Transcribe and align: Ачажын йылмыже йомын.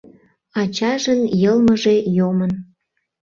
Ачажын 0.61 1.21
йылмыже 1.41 1.95
йомын. 2.17 2.51